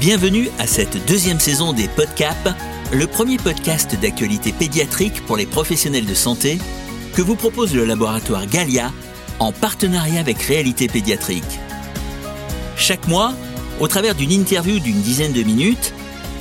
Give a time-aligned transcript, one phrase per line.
[0.00, 2.56] Bienvenue à cette deuxième saison des Podcap,
[2.92, 6.58] le premier podcast d'actualité pédiatrique pour les professionnels de santé
[7.14, 8.92] que vous propose le laboratoire Galia
[9.40, 11.58] en partenariat avec Réalité Pédiatrique.
[12.76, 13.34] Chaque mois,
[13.80, 15.92] au travers d'une interview d'une dizaine de minutes,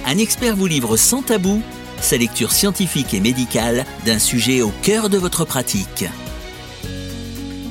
[0.06, 1.64] un expert vous livre sans tabou
[2.00, 6.06] sa lecture scientifique et médicale d'un sujet au cœur de votre pratique.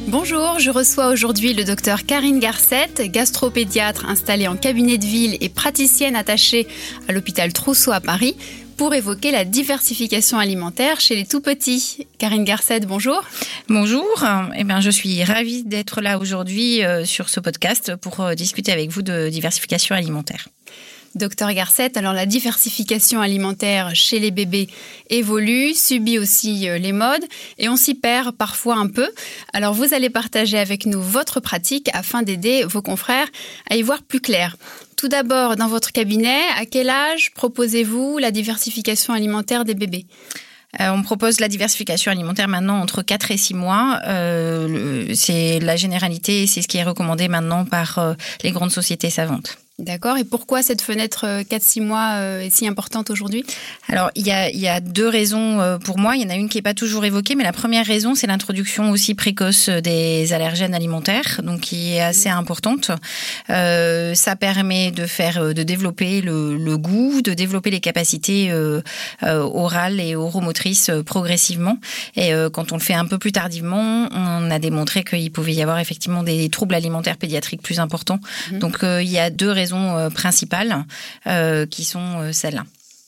[0.09, 5.49] Bonjour, je reçois aujourd'hui le docteur Karine Garcette, gastropédiatre installée en cabinet de ville et
[5.49, 6.69] praticienne attachée
[7.09, 8.37] à l'hôpital Trousseau à Paris,
[8.77, 12.07] pour évoquer la diversification alimentaire chez les tout petits.
[12.19, 13.21] Karine Garcette, bonjour.
[13.69, 14.07] Bonjour,
[14.57, 18.71] eh bien, je suis ravie d'être là aujourd'hui euh, sur ce podcast pour euh, discuter
[18.71, 20.49] avec vous de diversification alimentaire.
[21.17, 24.69] Docteur Garcette, alors la diversification alimentaire chez les bébés
[25.09, 27.25] évolue, subit aussi euh, les modes
[27.57, 29.09] et on s'y perd parfois un peu.
[29.55, 33.29] Alors vous allez partager avec nous votre pratique afin d'aider vos confrères
[33.71, 34.57] à y voir plus clair.
[34.99, 40.05] Tout d'abord, dans votre cabinet, à quel âge proposez-vous la diversification alimentaire des bébés?
[40.81, 44.01] Euh, on propose la diversification alimentaire maintenant entre 4 et 6 mois.
[44.07, 49.09] Euh, c'est la généralité et c'est ce qui est recommandé maintenant par les grandes sociétés
[49.09, 49.57] savantes.
[49.79, 50.17] D'accord.
[50.17, 53.45] Et pourquoi cette fenêtre 4-6 euh, mois euh, est si importante aujourd'hui?
[53.89, 56.17] Alors, il y, a, il y a, deux raisons euh, pour moi.
[56.17, 58.27] Il y en a une qui n'est pas toujours évoquée, mais la première raison, c'est
[58.27, 62.91] l'introduction aussi précoce des allergènes alimentaires, donc qui est assez importante.
[63.51, 68.81] Euh, ça permet de faire, de développer le, le goût, de développer les capacités euh,
[69.21, 71.77] orales et oromotrices progressivement.
[72.17, 75.61] Et quand on le fait un peu plus tardivement, on a démontré qu'il pouvait y
[75.61, 78.21] avoir effectivement des troubles alimentaires pédiatriques plus importants.
[78.51, 78.59] Mmh.
[78.59, 80.85] Donc, il y a deux raisons euh, principales
[81.27, 82.65] euh, qui sont euh, celles-là.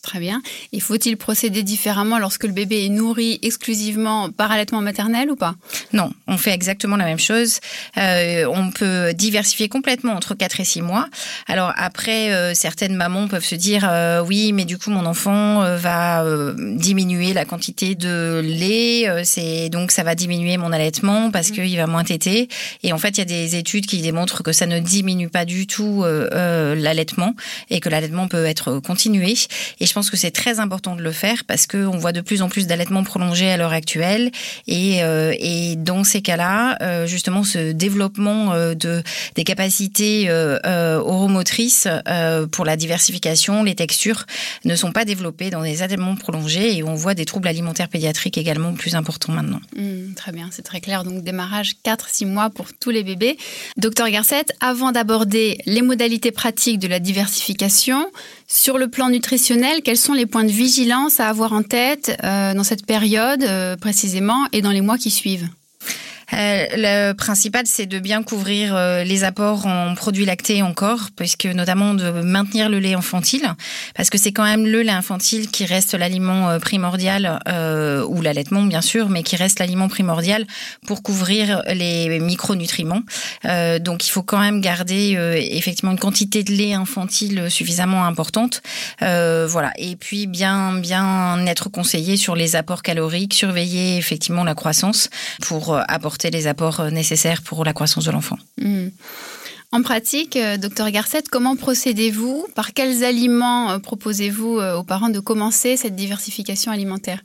[0.08, 0.40] Très bien.
[0.72, 5.54] Et faut-il procéder différemment lorsque le bébé est nourri exclusivement par allaitement maternel ou pas?
[5.92, 7.60] Non, on fait exactement la même chose.
[7.98, 11.08] Euh, on peut diversifier complètement entre 4 et 6 mois.
[11.46, 15.76] Alors après, euh, certaines mamans peuvent se dire euh, oui, mais du coup mon enfant
[15.76, 16.24] va
[16.56, 21.52] diminuer la quantité de lait, c'est donc ça va diminuer mon allaitement parce mmh.
[21.52, 22.48] qu'il va moins téter.
[22.82, 25.44] Et en fait, il y a des études qui démontrent que ça ne diminue pas
[25.44, 27.34] du tout l'allaitement
[27.68, 29.36] et que l'allaitement peut être continué.
[29.80, 32.40] Et je pense que c'est très important de le faire parce qu'on voit de plus
[32.40, 34.30] en plus d'allaitements prolongés à l'heure actuelle.
[34.68, 35.34] Et, euh,
[35.76, 39.02] dans ces cas-là, euh, justement, ce développement euh, de,
[39.34, 41.88] des capacités oromotrices
[42.52, 44.24] pour la diversification, les textures,
[44.64, 48.38] ne sont pas développées dans des allaitements prolongés et on voit des troubles alimentaires pédiatriques
[48.38, 49.60] également plus importants maintenant.
[49.74, 51.02] Mmh, très bien, c'est très clair.
[51.02, 53.36] Donc démarrage 4-6 mois pour tous les bébés.
[53.76, 58.12] Docteur Garcette, avant d'aborder les modalités pratiques de la diversification,
[58.50, 62.54] sur le plan nutritionnel, quels sont les points de vigilance à avoir en tête euh,
[62.54, 65.48] dans cette période euh, précisément et dans les mois qui suivent?
[66.32, 71.94] Le principal, c'est de bien couvrir euh, les apports en produits lactés encore, puisque notamment
[71.94, 73.54] de maintenir le lait infantile,
[73.94, 78.20] parce que c'est quand même le lait infantile qui reste l'aliment euh, primordial, euh, ou
[78.20, 80.46] l'allaitement bien sûr, mais qui reste l'aliment primordial
[80.86, 83.02] pour couvrir les micronutriments.
[83.44, 88.04] Euh, donc il faut quand même garder euh, effectivement une quantité de lait infantile suffisamment
[88.04, 88.62] importante.
[89.00, 89.72] voilà.
[89.78, 95.10] Et puis bien bien être conseillé sur les apports caloriques, surveiller effectivement la croissance
[95.40, 98.38] pour apporter les apports euh, nécessaires pour la croissance de l'enfant.
[98.60, 98.88] Mmh.
[99.70, 102.46] En pratique, euh, docteur Garcette, comment procédez-vous?
[102.54, 107.20] Par quels aliments euh, proposez-vous aux parents de commencer cette diversification alimentaire?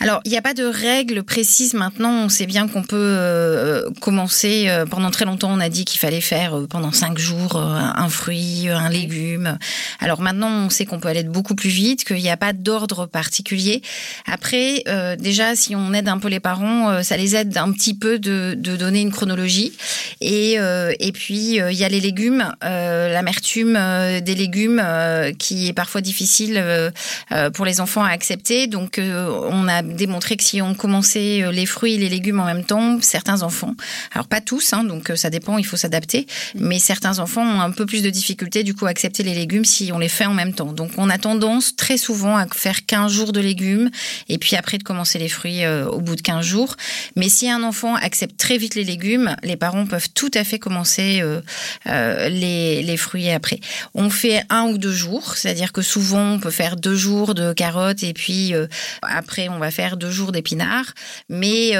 [0.00, 2.10] Alors, il n'y a pas de règle précise maintenant.
[2.24, 4.64] On sait bien qu'on peut euh, commencer.
[4.68, 7.62] Euh, pendant très longtemps, on a dit qu'il fallait faire euh, pendant cinq jours euh,
[7.62, 9.56] un fruit, un légume.
[10.00, 13.06] Alors maintenant, on sait qu'on peut aller beaucoup plus vite, qu'il n'y a pas d'ordre
[13.06, 13.82] particulier.
[14.26, 17.70] Après, euh, déjà, si on aide un peu les parents, euh, ça les aide un
[17.70, 19.72] petit peu de, de donner une chronologie.
[20.20, 23.78] Et, et puis, il y a les légumes, l'amertume
[24.22, 24.82] des légumes
[25.38, 26.62] qui est parfois difficile
[27.52, 28.66] pour les enfants à accepter.
[28.66, 32.44] Donc, on a démontré que si on commençait euh, les fruits et les légumes en
[32.44, 33.74] même temps, certains enfants,
[34.12, 37.60] alors pas tous, hein, donc euh, ça dépend, il faut s'adapter, mais certains enfants ont
[37.60, 40.26] un peu plus de difficultés du coup à accepter les légumes si on les fait
[40.26, 40.72] en même temps.
[40.72, 43.90] Donc on a tendance très souvent à faire 15 jours de légumes
[44.28, 46.76] et puis après de commencer les fruits euh, au bout de 15 jours.
[47.16, 50.58] Mais si un enfant accepte très vite les légumes, les parents peuvent tout à fait
[50.58, 51.22] commencer
[51.86, 53.60] les, les fruits après.
[53.94, 57.52] On fait un ou deux jours, c'est-à-dire que souvent on peut faire deux jours de
[57.52, 58.54] carottes et puis
[59.02, 60.94] après on va faire deux jours d'épinards,
[61.28, 61.72] mais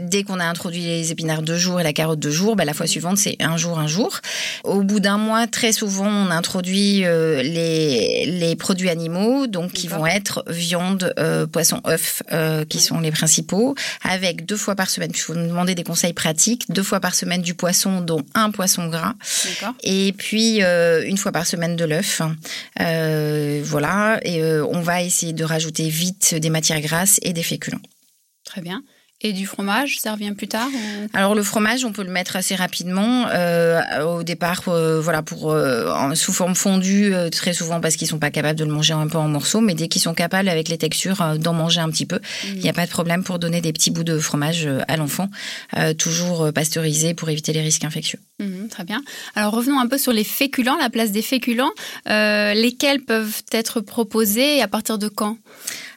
[0.00, 2.74] dès qu'on a introduit les épinards deux jours et la carotte deux jours, ben, la
[2.74, 4.20] fois suivante c'est un jour un jour.
[4.64, 10.06] Au bout d'un mois, très souvent on introduit les, les produits animaux, donc qui vont
[10.06, 11.14] être viande,
[11.52, 12.22] poisson, œufs,
[12.68, 15.12] qui sont les principaux, avec deux fois par semaine.
[15.14, 16.64] Je vous demander des conseils pratiques.
[16.68, 19.14] Deux fois par semaine du poisson, dont un poisson gras.
[19.82, 22.20] Et puis une fois par semaine de l'œuf.
[22.80, 27.44] Euh, voilà, et euh, on va essayer de rajouter vite des matières grasses et des
[27.44, 27.82] féculents.
[28.44, 28.82] Très bien.
[29.22, 30.68] Et du fromage, ça revient plus tard
[31.14, 33.26] Alors le fromage, on peut le mettre assez rapidement.
[33.28, 35.56] Euh, au départ, voilà, pour
[36.12, 39.16] sous forme fondue, très souvent parce qu'ils sont pas capables de le manger un peu
[39.16, 42.20] en morceaux, mais dès qu'ils sont capables avec les textures d'en manger un petit peu,
[42.44, 45.30] il n'y a pas de problème pour donner des petits bouts de fromage à l'enfant,
[45.96, 48.18] toujours pasteurisé pour éviter les risques infectieux.
[48.38, 49.02] Mhm, très bien.
[49.34, 51.72] Alors revenons un peu sur les féculents, la place des féculents.
[52.08, 55.38] Euh, lesquels peuvent être proposés et à partir de quand?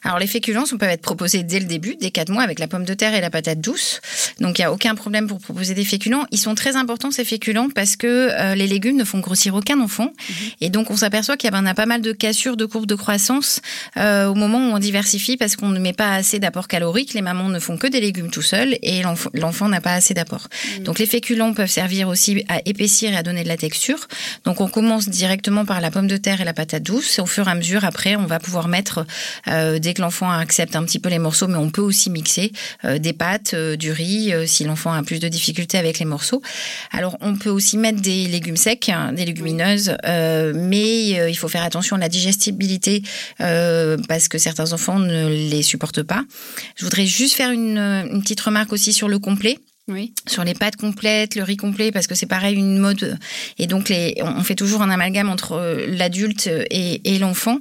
[0.02, 2.84] Alors les féculents peuvent être proposés dès le début, dès 4 mois, avec la pomme
[2.84, 4.00] de terre et la patate douce.
[4.40, 6.26] Donc il n'y a aucun problème pour proposer des féculents.
[6.30, 9.80] Ils sont très importants ces féculents parce que euh, les légumes ne font grossir aucun
[9.80, 10.04] enfant.
[10.06, 10.34] Mhm.
[10.60, 13.60] Et donc on s'aperçoit qu'il y a, pas mal de cassures de courbes de croissance
[13.96, 17.14] euh, au moment où on diversifie parce qu'on ne met pas assez d'apport calorique.
[17.14, 19.02] Les mamans ne font que des légumes tout seuls et
[19.34, 20.48] l'enfant n'a pas assez d'apport.
[20.78, 20.84] Mhm.
[20.84, 24.08] Donc les féculents peuvent servir aussi à épaissir et à donner de la texture.
[24.44, 27.18] Donc on commence directement par la pomme de terre et la patate douce.
[27.18, 29.06] Et au fur et à mesure, après, on va pouvoir mettre
[29.48, 32.52] euh, des que l'enfant accepte un petit peu les morceaux, mais on peut aussi mixer
[32.84, 36.04] euh, des pâtes, euh, du riz, euh, si l'enfant a plus de difficultés avec les
[36.04, 36.42] morceaux.
[36.92, 39.96] Alors, on peut aussi mettre des légumes secs, hein, des légumineuses,
[40.54, 43.02] mais il faut faire attention à la digestibilité
[43.38, 46.24] parce que certains enfants ne les supportent pas.
[46.76, 49.58] Je voudrais juste faire une, une petite remarque aussi sur le complet.
[50.26, 53.18] Sur les pâtes complètes, le riz complet, parce que c'est pareil une mode.
[53.58, 53.92] Et donc
[54.22, 57.58] on fait toujours un amalgame entre euh, l'adulte et, et l'enfant.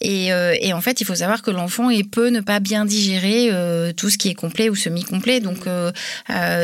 [0.00, 3.92] Et, euh, en fait, il faut savoir que l'enfant peut ne pas bien digérer euh,
[3.92, 5.40] tout ce qui est complet ou semi-complet.
[5.40, 5.66] Donc,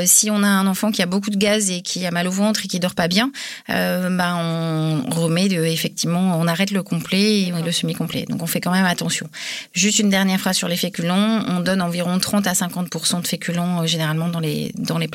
[0.05, 2.31] si on a un enfant qui a beaucoup de gaz et qui a mal au
[2.31, 3.31] ventre et qui dort pas bien,
[3.69, 8.25] bah on remet effectivement, on arrête le complet et le semi-complet.
[8.29, 9.29] Donc, on fait quand même attention.
[9.73, 11.45] Juste une dernière phrase sur les féculents.
[11.47, 15.08] On donne environ 30 à 50% de féculents généralement dans les dans les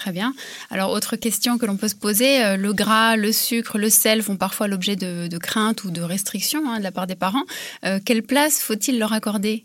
[0.00, 0.32] Très bien.
[0.70, 4.22] Alors, autre question que l'on peut se poser, euh, le gras, le sucre, le sel
[4.22, 7.42] font parfois l'objet de, craintes ou de restrictions hein, de la part des parents.
[7.84, 9.64] Euh, quelle place faut-il leur accorder?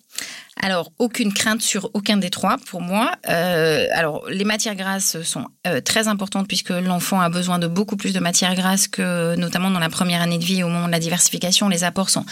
[0.61, 3.13] Alors, aucune crainte sur aucun des trois pour moi.
[3.29, 5.45] Euh, alors, les matières grasses sont
[5.85, 9.79] très importantes puisque l'enfant a besoin de beaucoup plus de matières grasses que notamment dans
[9.79, 11.67] la première année de vie au moment de la diversification.
[11.69, 12.25] Les apports sont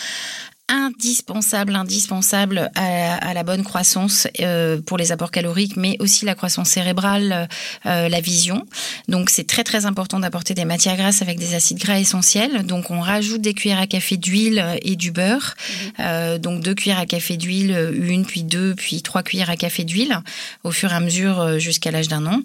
[0.73, 6.69] indispensable, indispensable à, la bonne croissance euh, pour les apports caloriques, mais aussi la croissance
[6.69, 7.47] cérébrale,
[7.85, 8.65] euh, la vision.
[9.07, 12.65] Donc c'est très très important d'apporter des matières grasses avec des acides gras essentiels.
[12.65, 15.53] Donc on rajoute des cuillères à café d'huile et du beurre.
[15.57, 15.91] Mhm.
[15.99, 19.83] Euh, donc deux cuillères à café d'huile, une puis deux puis trois cuillères à café
[19.83, 20.19] d'huile
[20.63, 22.41] au fur et à mesure jusqu'à l'âge d'un an.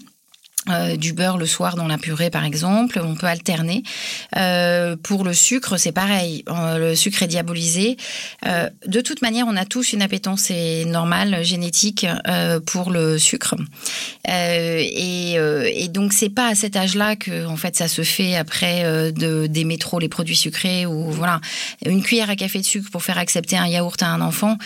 [0.71, 3.83] Euh, du beurre le soir dans la purée par exemple, on peut alterner.
[4.37, 7.97] Euh, pour le sucre, c'est pareil, euh, le sucre est diabolisé.
[8.45, 10.51] de toute manière, on a tous une appétence
[10.87, 12.07] normal, génétique
[12.67, 13.55] pour le sucre.
[14.27, 19.13] Et, et, donc c'est pas à cet âge-là que en fait ça se fait après
[19.13, 21.41] de d'aimer trop les produits sucrés ou voilà
[21.85, 24.59] une cuillère à café de sucre pour faire accepter un yaourt à un enfant,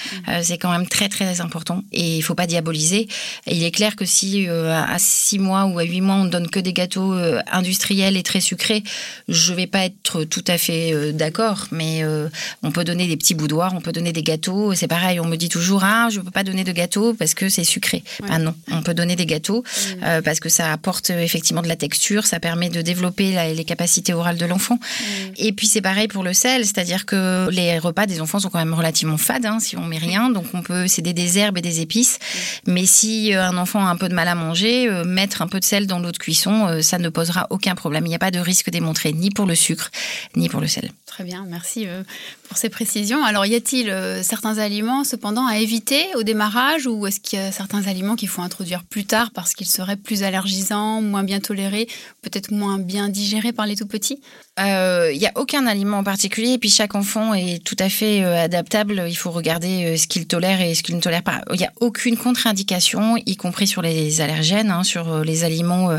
[0.43, 3.08] c'est quand même très très important et il faut pas diaboliser.
[3.46, 6.48] Et il est clair que si à 6 mois ou à 8 mois, on donne
[6.48, 8.82] que des gâteaux euh, industriels et très sucrés,
[9.28, 11.66] je vais pas être tout à fait euh, d'accord.
[11.70, 12.28] Mais euh,
[12.62, 14.74] on peut donner des petits boudoirs, on peut donner des gâteaux.
[14.74, 17.48] C'est pareil, on me dit toujours ah je peux pas donner de gâteaux parce que
[17.48, 18.02] c'est sucré.
[18.28, 20.22] Ah non, on peut donner des gâteaux mm.
[20.24, 24.38] parce que ça apporte effectivement de la texture, ça permet de développer les capacités orales
[24.38, 24.76] de l'enfant.
[24.76, 25.04] Mm.
[25.36, 28.58] Et puis c'est pareil pour le sel, c'est-à-dire que les repas des enfants sont quand
[28.58, 31.62] même relativement fades hein, si on met rien, donc on peut c'est des herbes et
[31.62, 32.19] des épices.
[32.67, 32.72] Mm.
[32.72, 35.64] Mais si un enfant a un peu de mal à manger, mettre un peu de
[35.72, 38.05] sel dans l'eau de cuisson, euh, ça ne posera aucun problème.
[38.05, 39.91] Il n'y a pas de risque démontré ni pour le sucre
[40.36, 40.91] ni pour le sel.
[41.14, 42.04] Très bien, merci euh,
[42.48, 43.22] pour ces précisions.
[43.22, 47.42] Alors, y a-t-il euh, certains aliments cependant à éviter au démarrage ou est-ce qu'il y
[47.42, 51.40] a certains aliments qu'il faut introduire plus tard parce qu'ils seraient plus allergisants, moins bien
[51.40, 51.86] tolérés,
[52.22, 54.22] peut-être moins bien digérés par les tout petits?
[54.58, 58.22] Il n'y a aucun aliment en particulier et puis chaque enfant est tout à fait
[58.22, 59.04] adaptable.
[59.08, 61.40] Il faut regarder ce qu'il tolère et ce qu'il ne tolère pas.
[61.52, 65.98] Il n'y a aucune contre-indication, y compris sur les allergènes, hein, sur les aliments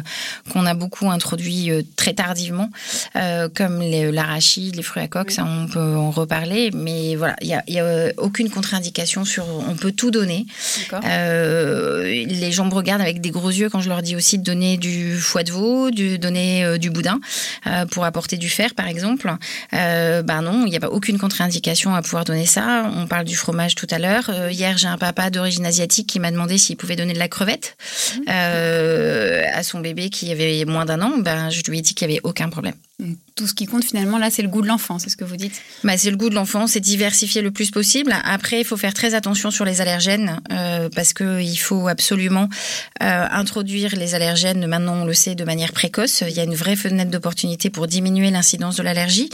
[0.51, 2.70] qu'on a beaucoup introduits très tardivement,
[3.55, 7.79] comme l'arachide, les fruits à coque, ça on peut en reparler, mais voilà, il n'y
[7.79, 10.45] a, a, aucune contre-indication sur, on peut tout donner.
[10.91, 14.77] les gens me regardent avec des gros yeux quand je leur dis aussi de donner
[14.77, 17.19] du foie de veau, de donner du boudin
[17.91, 19.31] pour apporter du fer par exemple.
[19.72, 22.89] ben non, il n'y a pas aucune contre-indication à pouvoir donner ça.
[22.95, 24.31] On parle du fromage tout à l'heure.
[24.50, 27.75] hier, j'ai un papa d'origine asiatique qui m'a demandé s'il pouvait donner de la crevette
[28.17, 28.29] mmh.
[28.29, 31.17] à son bébé qui avait moins d'un an.
[31.19, 32.75] Ben, je lui ai dit qu'il n'y avait aucun problème.
[33.36, 35.38] Tout ce qui compte finalement là, c'est le goût de l'enfant, c'est ce que vous
[35.38, 38.16] dites bah, C'est le goût de l'enfant, c'est diversifier le plus possible.
[38.24, 42.48] Après, il faut faire très attention sur les allergènes euh, parce qu'il faut absolument
[43.02, 46.24] euh, introduire les allergènes, maintenant on le sait, de manière précoce.
[46.28, 49.30] Il y a une vraie fenêtre d'opportunité pour diminuer l'incidence de l'allergie.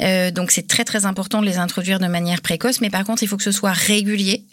[0.00, 3.22] Euh, donc c'est très très important de les introduire de manière précoce, mais par contre
[3.22, 4.44] il faut que ce soit régulier.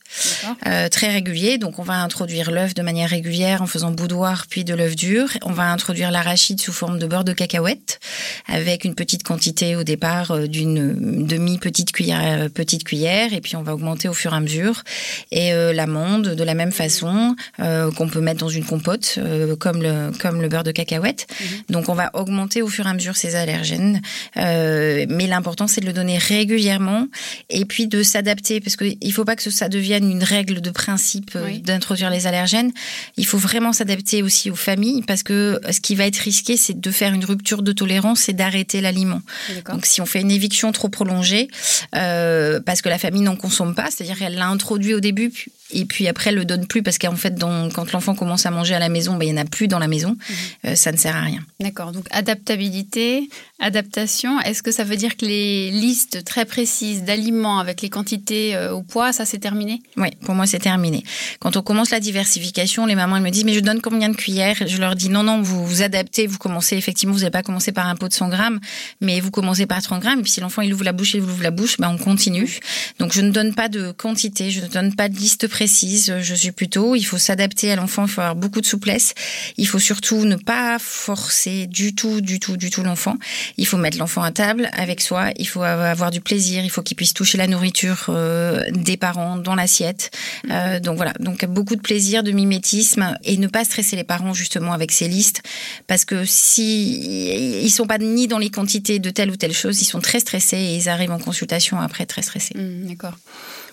[0.92, 1.58] Très régulier.
[1.58, 5.28] Donc, on va introduire l'œuf de manière régulière en faisant boudoir puis de l'œuf dur.
[5.44, 8.00] On va introduire l'arachide sous forme de beurre de cacahuète
[8.48, 13.42] avec une petite quantité au départ euh, d'une demi petite cuillère, euh, petite cuillère, et
[13.42, 14.84] puis on va augmenter au fur et à mesure.
[15.32, 19.20] Et l'amande de la même façon qu'on peut mettre dans une compote,
[19.60, 21.28] comme le comme le beurre de cacahuète.
[21.30, 21.48] Mhm.
[21.70, 24.02] Donc, on va augmenter au fur et à mesure ces allergènes.
[24.36, 27.08] mais l'important c'est de le donner régulièrement
[27.50, 31.32] et puis de s'adapter parce qu'il faut pas que ça devienne une règle de principe
[31.36, 32.72] euh, d'introduire les allergènes.
[33.18, 36.80] Il faut vraiment s'adapter aussi aux familles parce que ce qui va être risqué, c'est
[36.80, 39.22] de faire une rupture de tolérance et d'arrêter l'aliment.
[39.66, 41.48] Donc si on fait une éviction trop prolongée,
[41.96, 45.32] euh, parce que la famille n'en consomme pas, c'est-à-dire qu'elle l'a introduit au début,
[45.72, 48.76] et puis après elle le donne plus parce qu'en fait quand l'enfant commence à manger
[48.76, 50.36] à la maison, ben, il n'y en a plus dans la maison, mhm.
[50.66, 51.42] euh, ça ne sert à rien.
[51.60, 57.60] D'accord, donc adaptabilité, adaptation, est-ce que ça veut dire que les listes très précises d'aliments
[57.60, 59.82] avec les quantités euh, au poids, ça c'est terminé?
[59.98, 61.04] Oui, pour moi c'est terminé.
[61.40, 64.16] Quand on commence la diversification, les mamans elles me disent mais je donne combien de
[64.16, 64.56] cuillères?
[64.66, 67.72] Je leur dis non non, vous vous adaptez, vous commencez effectivement, vous n'allez pas commencer
[67.72, 68.57] par un pot de 100 grammes,
[69.02, 71.22] mais vous commencez par 30 grammes, et puis si l'enfant il ouvre la bouche, il
[71.22, 72.60] ouvre la bouche, ben on continue.
[73.00, 76.36] Donc je ne donne pas de quantité, je ne donne pas de liste précise, je
[76.36, 79.14] suis plutôt, il faut s'adapter à l'enfant, il faut avoir beaucoup de souplesse,
[79.58, 83.18] il faut surtout ne pas forcer du tout, du tout, du tout l'enfant.
[83.58, 86.82] Il faut mettre l'enfant à table avec soi, il faut avoir du plaisir, il faut
[86.82, 90.12] qu'il puisse toucher la nourriture euh, des parents dans l'assiette.
[90.50, 94.34] Euh, donc voilà, donc beaucoup de plaisir, de mimétisme et ne pas stresser les parents
[94.34, 95.42] justement avec ces listes
[95.88, 99.82] parce que si ils sont pas ni dans les quantités de telle ou telle chose,
[99.82, 102.56] ils sont très stressés et ils arrivent en consultation après très stressés.
[102.58, 103.18] Mmh, d'accord.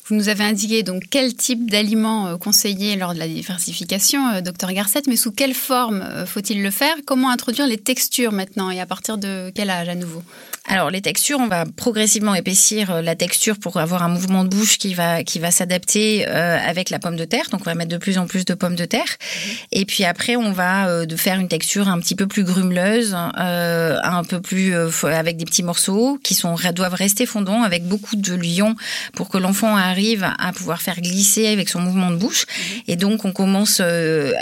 [0.06, 4.40] Vous nous avez indiqué donc quel type d'aliments euh, conseiller lors de la diversification, euh,
[4.42, 6.94] docteur Garcet, mais sous quelle forme euh, faut-il le faire?
[7.06, 10.22] Comment introduire les textures maintenant et à partir de quel âge à nouveau?
[10.66, 14.76] Alors les textures, on va progressivement épaissir la texture pour avoir un mouvement de bouche
[14.76, 17.44] qui va qui va s'adapter avec la pomme de terre.
[17.50, 19.04] Donc on va mettre de plus en plus de pommes de terre.
[19.04, 19.52] Mhm.
[19.72, 24.24] Et puis après on va de faire une texture un petit peu plus grumeleuse, un
[24.26, 28.74] peu plus avec des petits morceaux qui sont doivent rester fondants avec beaucoup de lion
[29.12, 32.46] pour que l'enfant arrive à pouvoir faire glisser avec son mouvement de bouche.
[32.46, 32.82] Mhm.
[32.88, 34.32] Et donc, on commence euh,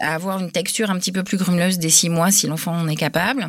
[0.00, 2.88] à avoir une texture un petit peu plus grumeleuse dès six mois si l'enfant en
[2.88, 3.48] est capable.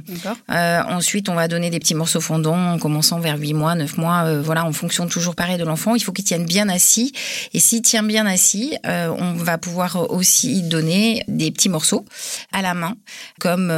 [0.51, 3.97] Euh, ensuite, on va donner des petits morceaux fondants en commençant vers 8 mois, 9
[3.97, 5.95] mois, euh, voilà, en fonction toujours pareil de l'enfant.
[5.95, 7.11] Il faut qu'il tienne bien assis.
[7.53, 12.05] Et s'il tient bien assis, on va pouvoir aussi donner des petits morceaux
[12.51, 12.95] à la main,
[13.39, 13.73] comme,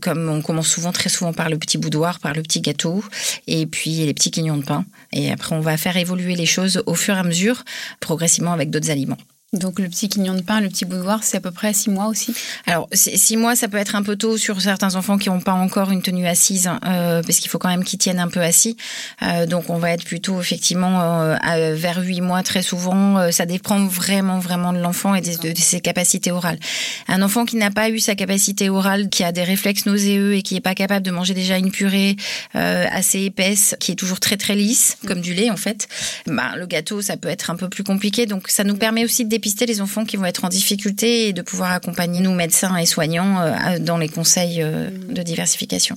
[0.00, 3.04] comme on commence souvent, très souvent par le petit boudoir, par le petit gâteau,
[3.46, 4.84] et puis les petits quignons de pain.
[5.12, 7.64] Et après, on va faire évoluer les choses au fur et à mesure,
[8.00, 9.18] progressivement avec d'autres aliments.
[9.54, 12.08] Donc le petit quignon de pain, le petit boudoir, c'est à peu près six mois
[12.08, 12.34] aussi?
[12.66, 15.54] Alors six mois, ça peut être un peu tôt sur certains enfants qui n'ont pas
[15.54, 18.42] encore une tenue assise, hein, euh, parce qu'il faut quand même qu'ils tiennent un peu
[18.42, 18.76] assis.
[19.22, 23.32] Euh, donc on va être plutôt effectivement euh, vers huit mois très souvent.
[23.32, 26.58] ça dépend vraiment vraiment de l'enfant et de, ses capacités orales.
[27.06, 30.42] Un enfant qui n'a pas eu sa capacité orale, qui a des réflexes nauséeux et
[30.42, 32.16] qui n'est pas capable de manger déjà une purée
[32.52, 35.88] assez épaisse, qui est toujours très très lisse, comme du lait en fait,
[36.26, 38.26] bah, le gâteau ça peut être un peu plus compliqué.
[38.26, 41.32] Donc ça nous permet aussi de dépister les enfants qui vont être en difficulté et
[41.32, 45.96] de pouvoir accompagner nous, médecins et soignants, euh, dans les conseils euh, de diversification.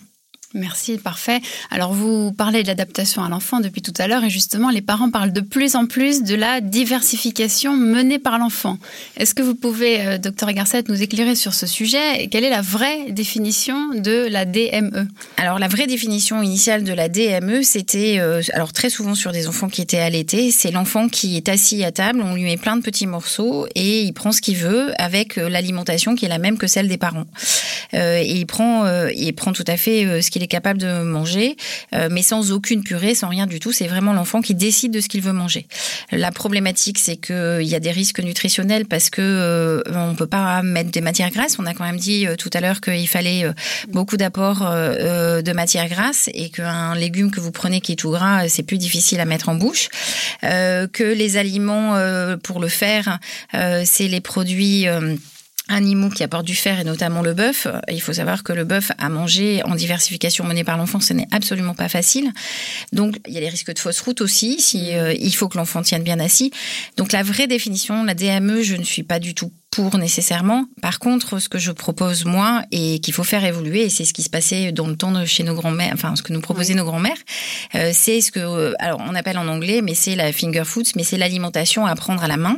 [0.53, 1.39] Merci, parfait.
[1.69, 5.09] Alors vous parlez de l'adaptation à l'enfant depuis tout à l'heure et justement les parents
[5.09, 8.77] parlent de plus en plus de la diversification menée par l'enfant.
[9.15, 12.61] Est-ce que vous pouvez, euh, docteur Garcette, nous éclairer sur ce sujet Quelle est la
[12.61, 18.41] vraie définition de la DME Alors la vraie définition initiale de la DME, c'était, euh,
[18.51, 21.93] alors très souvent sur des enfants qui étaient allaités, c'est l'enfant qui est assis à
[21.93, 25.37] table, on lui met plein de petits morceaux et il prend ce qu'il veut avec
[25.37, 27.25] euh, l'alimentation qui est la même que celle des parents.
[27.93, 31.55] et il prend, il prend tout à fait ce qu'il est capable de manger,
[32.09, 33.71] mais sans aucune purée, sans rien du tout.
[33.71, 35.67] C'est vraiment l'enfant qui décide de ce qu'il veut manger.
[36.11, 40.91] La problématique, c'est qu'il y a des risques nutritionnels parce que on peut pas mettre
[40.91, 41.57] des matières grasses.
[41.59, 43.45] On a quand même dit tout à l'heure qu'il fallait
[43.89, 48.47] beaucoup d'apports de matières grasses et qu'un légume que vous prenez qui est tout gras,
[48.47, 49.89] c'est plus difficile à mettre en bouche.
[50.41, 51.95] que les aliments
[52.43, 53.19] pour le faire,
[53.53, 54.87] c'est les produits
[55.67, 57.67] animaux qui apportent du fer et notamment le bœuf.
[57.89, 61.27] Il faut savoir que le bœuf à manger en diversification menée par l'enfant, ce n'est
[61.31, 62.31] absolument pas facile.
[62.91, 65.57] Donc il y a les risques de fausse route aussi, si euh, il faut que
[65.57, 66.51] l'enfant tienne bien assis.
[66.97, 70.65] Donc la vraie définition, la DME, je ne suis pas du tout pour nécessairement.
[70.81, 74.13] Par contre, ce que je propose moi et qu'il faut faire évoluer, et c'est ce
[74.13, 76.73] qui se passait dans le temps de chez nos grands-mères, enfin ce que nous proposaient
[76.73, 77.17] nos grands-mères,
[77.75, 80.91] euh, c'est ce que, euh, alors on appelle en anglais, mais c'est la finger foods,
[80.97, 82.57] mais c'est l'alimentation à prendre à la main,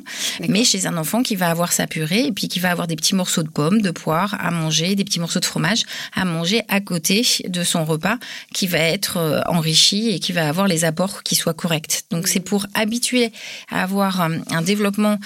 [0.49, 2.95] mais chez un enfant qui va avoir sa purée et puis qui va avoir des
[2.95, 5.83] petits morceaux de pommes, de poire à manger, des petits morceaux de fromage
[6.15, 8.17] à manger à côté de son repas,
[8.55, 12.05] qui va être euh, enrichi et qui va avoir les apports qui soient corrects.
[12.09, 13.31] Donc c'est pour habituer
[13.69, 15.19] à avoir un développement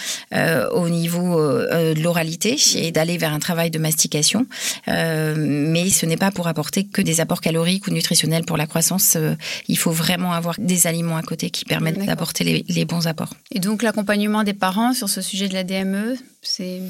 [0.72, 1.38] au niveau
[1.77, 4.46] euh, de l'oralité et d'aller vers un travail de mastication.
[4.88, 8.68] Euh, mais ce n'est pas pour apporter que des apports caloriques ou nutritionnels pour la
[8.68, 9.16] croissance.
[9.16, 9.36] Euh,
[9.68, 13.34] il faut vraiment avoir des aliments à côté qui permettent d'apporter les, les bons apports.
[13.52, 16.82] Et donc l'accompagnement des parents sur ce sujet de la DME, c'est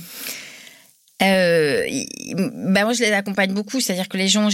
[1.23, 1.83] euh,
[2.35, 4.49] bah moi je les accompagne beaucoup, c'est-à-dire que les gens,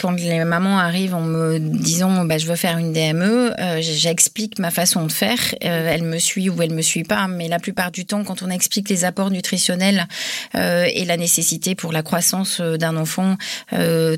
[0.00, 4.60] quand les mamans arrivent en me disant bah, je veux faire une DME, euh, j'explique
[4.60, 5.38] ma façon de faire.
[5.64, 8.42] Euh, elle me suit ou elle me suit pas, mais la plupart du temps, quand
[8.42, 10.06] on explique les apports nutritionnels
[10.54, 13.36] euh, et la nécessité pour la croissance euh, d'un enfant,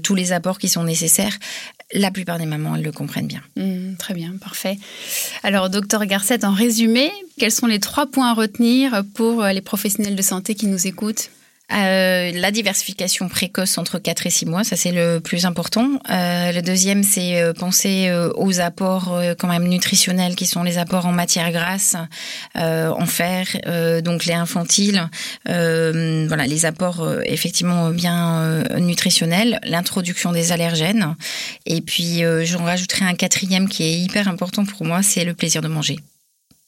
[0.02, 1.38] tous les apports qui sont nécessaires,
[1.94, 3.42] la plupart des mamans elles le comprennent bien.
[3.56, 4.78] Mmh, très bien, parfait.
[5.42, 10.16] Alors, docteur Garcette, en résumé, quels sont les trois points à retenir pour les professionnels
[10.16, 11.30] de santé qui nous écoutent?
[11.74, 16.00] Euh, la diversification précoce entre 4 et 6 mois, ça c'est le plus important.
[16.10, 21.06] Euh, le deuxième, c'est euh, penser aux apports quand même nutritionnels qui sont les apports
[21.06, 21.96] en matière grasse,
[22.54, 23.46] en fer,
[24.02, 25.08] donc les infantiles,
[25.46, 31.14] voilà les apports effectivement bien nutritionnels, l'introduction des allergènes.
[31.66, 35.62] Et puis j'en rajouterai un quatrième qui est hyper important pour moi, c'est le plaisir
[35.62, 35.96] de manger.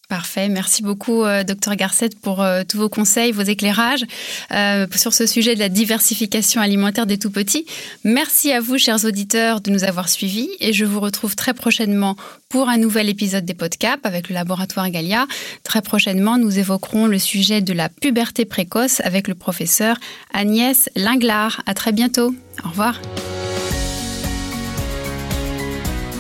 [0.09, 0.51] Parfait.
[0.51, 4.05] Merci beaucoup, euh, docteur Garcette, pour euh, tous vos conseils, vos éclairages
[4.53, 7.65] euh, sur ce sujet de la diversification alimentaire des tout-petits.
[8.05, 12.17] Merci à vous, chers auditeurs, de nous avoir suivis et je vous retrouve très prochainement
[12.51, 15.27] pour un nouvel épisode des podcasts avec le laboratoire Galia.
[15.63, 19.97] Très prochainement, nous évoquerons le sujet de la puberté précoce avec le professeur
[20.35, 21.63] Agnès Linglard.
[21.65, 22.35] À très bientôt.
[22.63, 23.01] Au revoir.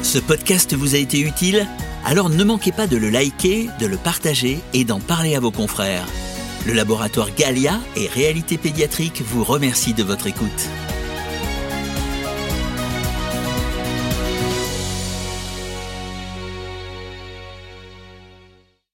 [0.02, 1.66] Ce podcast vous a été utile?
[2.04, 5.50] Alors ne manquez pas de le liker, de le partager et d'en parler à vos
[5.50, 6.06] confrères.
[6.66, 10.68] Le laboratoire Galia et Réalité Pédiatrique vous remercie de votre écoute.